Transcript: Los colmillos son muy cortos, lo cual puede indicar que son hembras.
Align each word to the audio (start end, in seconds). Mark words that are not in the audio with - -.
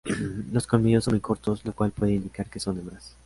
Los 0.51 0.65
colmillos 0.65 1.03
son 1.03 1.13
muy 1.13 1.19
cortos, 1.21 1.63
lo 1.63 1.73
cual 1.73 1.91
puede 1.91 2.13
indicar 2.15 2.49
que 2.49 2.59
son 2.59 2.75
hembras. 2.79 3.15